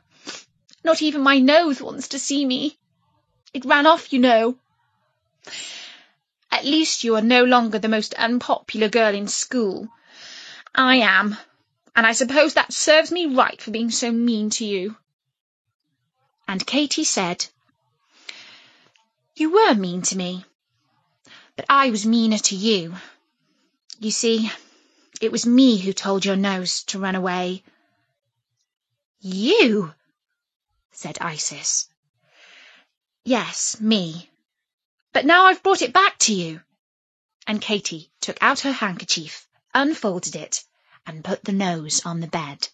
Not 0.83 1.01
even 1.01 1.21
my 1.21 1.39
nose 1.39 1.81
wants 1.81 2.09
to 2.09 2.19
see 2.19 2.45
me. 2.45 2.77
It 3.53 3.65
ran 3.65 3.85
off, 3.85 4.13
you 4.13 4.19
know. 4.19 4.57
At 6.51 6.65
least 6.65 7.03
you 7.03 7.15
are 7.15 7.21
no 7.21 7.43
longer 7.43 7.79
the 7.79 7.89
most 7.89 8.13
unpopular 8.13 8.87
girl 8.87 9.13
in 9.13 9.27
school. 9.27 9.89
I 10.73 10.97
am, 10.97 11.37
and 11.95 12.05
I 12.05 12.13
suppose 12.13 12.53
that 12.53 12.71
serves 12.71 13.11
me 13.11 13.25
right 13.25 13.61
for 13.61 13.71
being 13.71 13.91
so 13.91 14.11
mean 14.11 14.49
to 14.51 14.65
you. 14.65 14.95
And 16.47 16.65
Katie 16.65 17.03
said, 17.03 17.45
You 19.35 19.51
were 19.51 19.75
mean 19.75 20.01
to 20.03 20.17
me, 20.17 20.45
but 21.57 21.65
I 21.67 21.89
was 21.89 22.05
meaner 22.05 22.37
to 22.37 22.55
you. 22.55 22.95
You 23.99 24.11
see, 24.11 24.49
it 25.19 25.31
was 25.31 25.47
me 25.47 25.79
who 25.79 25.91
told 25.91 26.23
your 26.23 26.35
nose 26.35 26.83
to 26.83 26.99
run 26.99 27.15
away. 27.15 27.63
You? 29.19 29.93
said 30.91 31.17
Isis. 31.19 31.89
Yes, 33.23 33.81
me. 33.81 34.29
But 35.13 35.25
now 35.25 35.47
I've 35.47 35.63
brought 35.63 35.81
it 35.81 35.91
back 35.91 36.19
to 36.19 36.33
you. 36.33 36.61
And 37.47 37.59
Katie 37.59 38.11
took 38.21 38.37
out 38.39 38.59
her 38.59 38.71
handkerchief, 38.71 39.47
unfolded 39.73 40.35
it, 40.35 40.63
and 41.07 41.25
put 41.25 41.43
the 41.43 41.53
nose 41.53 42.05
on 42.05 42.19
the 42.19 42.27
bed. 42.27 42.69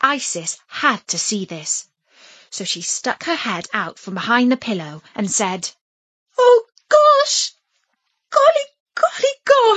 Isis 0.00 0.58
had 0.66 1.06
to 1.08 1.18
see 1.18 1.44
this, 1.44 1.88
so 2.48 2.64
she 2.64 2.80
stuck 2.80 3.24
her 3.24 3.34
head 3.34 3.68
out 3.74 3.98
from 3.98 4.14
behind 4.14 4.50
the 4.50 4.56
pillow 4.56 5.02
and 5.14 5.30
said, 5.30 5.70
Oh, 6.38 6.65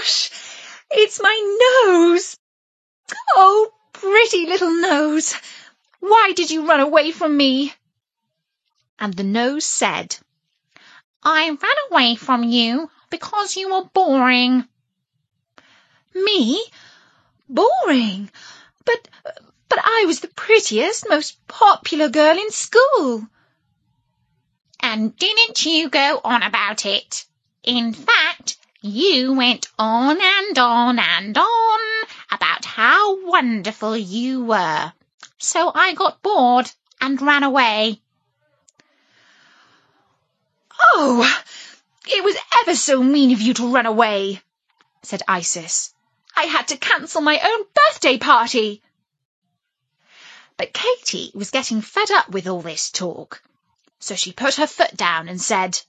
gosh! 0.10 0.32
It's 0.92 1.22
my 1.22 1.86
nose! 1.86 2.36
Oh, 3.36 3.72
pretty 3.94 4.48
little 4.48 4.72
nose! 4.72 5.36
Why 6.00 6.34
did 6.36 6.50
you 6.50 6.68
run 6.68 6.80
away 6.80 7.12
from 7.12 7.38
me? 7.38 7.74
And 8.98 9.14
the 9.14 9.24
nose 9.24 9.66
said, 9.66 10.18
I 11.22 11.50
ran 11.50 11.76
away 11.92 12.16
from 12.16 12.44
you 12.44 12.90
because 13.12 13.56
you 13.56 13.72
were 13.72 13.84
boring. 13.84 14.68
Me? 16.16 16.64
Boring? 17.48 18.32
But, 18.86 19.08
but 19.68 19.80
I 19.84 20.06
was 20.08 20.22
the 20.22 20.28
prettiest, 20.30 21.08
most 21.08 21.38
popular 21.48 22.10
girl 22.10 22.36
in 22.36 22.50
school. 22.50 23.28
And 24.80 25.16
didn't 25.16 25.66
you 25.66 25.90
go 25.90 26.20
on 26.24 26.42
about 26.42 26.86
it? 26.88 27.26
In 27.64 27.94
fact, 27.94 28.59
you 28.82 29.34
went 29.34 29.68
on 29.78 30.18
and 30.22 30.58
on 30.58 31.00
and 31.00 31.38
on 31.38 31.80
about 32.32 32.64
how 32.66 33.26
wonderful 33.26 33.98
you 33.98 34.46
were. 34.46 34.94
So 35.38 35.72
I 35.74 35.94
got 35.94 36.22
bored 36.22 36.72
and 37.02 37.22
ran 37.22 37.44
away. 37.44 38.02
Oh, 40.94 41.44
it 42.08 42.24
was 42.24 42.36
ever 42.62 42.76
so 42.76 43.04
mean 43.04 43.32
of 43.32 43.42
you 43.42 43.54
to 43.56 43.74
run 43.74 43.86
away, 43.86 44.42
said 45.04 45.24
Isis. 45.28 45.94
I 46.36 46.44
had 46.44 46.70
to 46.70 46.78
cancel 46.78 47.22
my 47.22 47.38
own 47.38 47.66
birthday 47.74 48.18
party. 48.18 48.82
But 50.56 50.74
Katie 50.74 51.32
was 51.34 51.52
getting 51.52 51.82
fed 51.82 52.12
up 52.12 52.30
with 52.30 52.48
all 52.48 52.62
this 52.62 52.90
talk, 52.92 53.42
so 54.00 54.16
she 54.16 54.32
put 54.32 54.56
her 54.56 54.68
foot 54.68 54.96
down 54.96 55.28
and 55.28 55.42
said, 55.42 55.82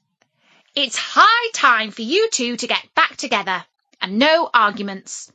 It's 0.77 0.97
high 0.97 1.51
time 1.53 1.91
for 1.91 2.03
you 2.03 2.31
two 2.31 2.57
to 2.57 2.67
get 2.69 2.95
back 2.95 3.17
together, 3.17 3.67
and 4.01 4.21
no 4.21 4.49
arguments. 4.55 5.33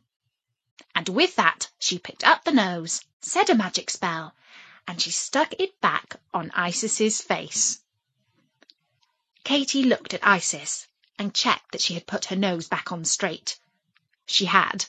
And 0.96 1.10
with 1.10 1.36
that 1.36 1.70
she 1.78 2.00
picked 2.00 2.24
up 2.24 2.46
the 2.46 2.54
nose, 2.54 3.02
said 3.20 3.50
a 3.50 3.56
magic 3.56 3.90
spell, 3.90 4.34
and 4.88 5.02
she 5.02 5.12
stuck 5.12 5.52
it 5.60 5.82
back 5.82 6.16
on 6.34 6.52
Isis's 6.52 7.20
face. 7.20 7.82
Katie 9.44 9.84
looked 9.84 10.14
at 10.14 10.26
Isis 10.26 10.88
and 11.20 11.36
checked 11.36 11.74
that 11.74 11.82
she 11.82 11.96
had 11.96 12.08
put 12.08 12.26
her 12.26 12.38
nose 12.38 12.70
back 12.70 12.94
on 12.94 13.04
straight. 13.04 13.60
She 14.26 14.46
had. 14.46 14.86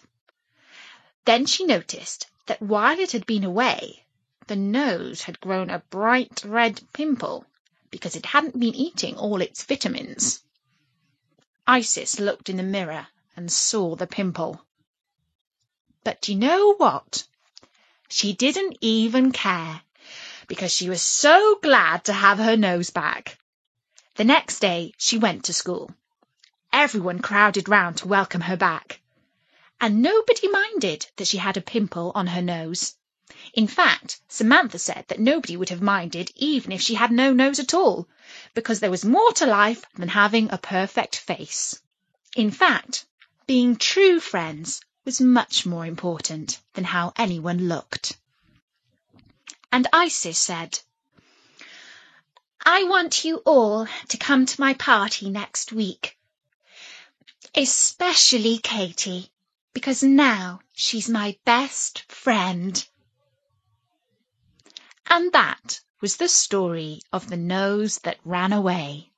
Then 1.24 1.46
she 1.46 1.64
noticed 1.64 2.28
that 2.46 2.62
while 2.62 3.00
it 3.00 3.10
had 3.10 3.26
been 3.26 3.42
away, 3.42 4.06
the 4.46 4.54
nose 4.54 5.22
had 5.22 5.40
grown 5.40 5.70
a 5.70 5.80
bright 5.90 6.44
red 6.44 6.80
pimple 6.92 7.46
because 7.96 8.14
it 8.14 8.26
hadn't 8.26 8.60
been 8.60 8.74
eating 8.74 9.16
all 9.16 9.40
its 9.40 9.64
vitamins. 9.64 10.42
Isis 11.66 12.20
looked 12.20 12.50
in 12.50 12.58
the 12.58 12.62
mirror 12.62 13.06
and 13.34 13.50
saw 13.50 13.96
the 13.96 14.06
pimple. 14.06 14.60
But 16.04 16.28
you 16.28 16.34
know 16.34 16.74
what? 16.74 17.26
She 18.10 18.34
didn't 18.34 18.76
even 18.82 19.32
care 19.32 19.80
because 20.46 20.72
she 20.72 20.90
was 20.90 21.00
so 21.00 21.58
glad 21.62 22.04
to 22.04 22.12
have 22.12 22.36
her 22.36 22.58
nose 22.58 22.90
back. 22.90 23.38
The 24.16 24.24
next 24.24 24.58
day 24.58 24.92
she 24.98 25.16
went 25.16 25.46
to 25.46 25.54
school. 25.54 25.90
Everyone 26.74 27.20
crowded 27.20 27.66
round 27.66 27.96
to 27.96 28.08
welcome 28.08 28.42
her 28.42 28.58
back 28.58 29.00
and 29.80 30.02
nobody 30.02 30.48
minded 30.48 31.06
that 31.16 31.26
she 31.26 31.38
had 31.38 31.56
a 31.56 31.60
pimple 31.60 32.12
on 32.14 32.26
her 32.26 32.42
nose. 32.42 32.94
In 33.56 33.66
fact, 33.66 34.20
Samantha 34.28 34.78
said 34.78 35.06
that 35.08 35.18
nobody 35.18 35.56
would 35.56 35.70
have 35.70 35.80
minded 35.82 36.30
even 36.36 36.70
if 36.72 36.82
she 36.82 36.94
had 36.94 37.10
no 37.10 37.32
nose 37.32 37.58
at 37.58 37.72
all, 37.72 38.06
because 38.54 38.80
there 38.80 38.90
was 38.90 39.04
more 39.04 39.32
to 39.32 39.46
life 39.46 39.82
than 39.94 40.10
having 40.10 40.50
a 40.50 40.58
perfect 40.58 41.16
face. 41.16 41.80
In 42.36 42.50
fact, 42.50 43.06
being 43.46 43.74
true 43.76 44.20
friends 44.20 44.82
was 45.06 45.22
much 45.22 45.64
more 45.64 45.86
important 45.86 46.60
than 46.74 46.84
how 46.84 47.14
anyone 47.16 47.66
looked. 47.66 48.18
And 49.72 49.88
Isis 49.92 50.38
said, 50.38 50.78
I 52.64 52.84
want 52.84 53.24
you 53.24 53.38
all 53.38 53.88
to 54.08 54.16
come 54.18 54.44
to 54.44 54.60
my 54.60 54.74
party 54.74 55.30
next 55.30 55.72
week, 55.72 56.18
especially 57.54 58.58
Katie 58.58 59.30
because 59.72 60.02
now 60.02 60.60
she's 60.72 61.08
my 61.08 61.36
best 61.44 62.10
friend. 62.10 62.86
And 65.08 65.32
that 65.32 65.80
was 66.00 66.16
the 66.16 66.28
story 66.28 67.00
of 67.12 67.28
the 67.28 67.36
nose 67.36 67.98
that 67.98 68.18
ran 68.24 68.52
away. 68.52 69.10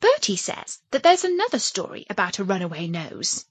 Bertie 0.00 0.36
says 0.36 0.80
that 0.90 1.02
there's 1.02 1.24
another 1.24 1.58
story 1.58 2.06
about 2.08 2.38
a 2.38 2.44
runaway 2.44 2.86
nose. 2.86 3.46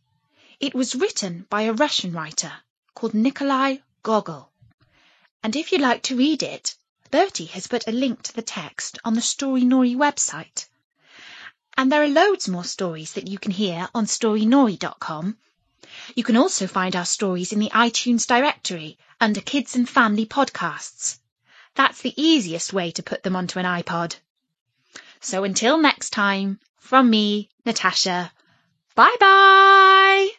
It 0.60 0.74
was 0.74 0.96
written 0.96 1.46
by 1.50 1.64
a 1.64 1.74
Russian 1.74 2.14
writer 2.14 2.54
called 2.96 3.14
Nikolai 3.14 3.78
Gogol. 4.02 4.52
And 5.44 5.56
if 5.56 5.72
you'd 5.72 5.82
like 5.82 6.04
to 6.04 6.16
read 6.16 6.42
it, 6.42 6.76
Bertie 7.12 7.46
has 7.46 7.68
put 7.68 7.88
a 7.88 7.92
link 7.92 8.24
to 8.24 8.34
the 8.34 8.42
text 8.42 8.98
on 9.04 9.14
the 9.14 9.22
Storynori 9.22 9.96
website. 9.96 10.68
And 11.78 11.92
there 11.92 12.02
are 12.02 12.08
loads 12.08 12.48
more 12.48 12.64
stories 12.64 13.14
that 13.14 13.28
you 13.28 13.38
can 13.38 13.52
hear 13.52 13.88
on 13.94 14.06
storynori.com. 14.06 15.38
You 16.16 16.24
can 16.24 16.38
also 16.38 16.66
find 16.66 16.96
our 16.96 17.06
stories 17.06 17.54
in 17.54 17.60
the 17.60 17.70
iTunes 17.70 18.26
directory 18.26 18.98
under 19.22 19.42
Kids 19.42 19.76
and 19.76 19.88
Family 19.88 20.26
Podcasts. 20.26 21.20
That's 21.76 22.02
the 22.02 22.14
easiest 22.20 22.74
way 22.74 22.92
to 22.92 23.04
put 23.04 23.24
them 23.24 23.36
onto 23.36 23.60
an 23.60 23.66
iPod. 23.66 24.16
So 25.20 25.44
until 25.44 25.78
next 25.78 26.10
time, 26.10 26.60
from 26.78 27.10
me, 27.10 27.50
Natasha, 27.66 28.32
bye 28.96 29.16
bye! 29.20 30.30